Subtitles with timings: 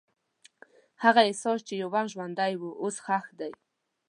[1.03, 3.51] هغه احساس چې یو وخت ژوندی و، اوس ښخ دی.